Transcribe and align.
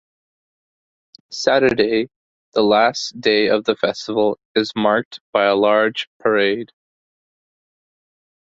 Saturday, 1.29 2.09
the 2.53 2.63
last 2.63 3.21
day 3.21 3.49
of 3.49 3.65
the 3.65 3.75
festival, 3.75 4.39
is 4.55 4.71
marked 4.75 5.19
by 5.31 5.45
a 5.45 5.53
large 5.53 6.07
parade. 6.17 6.71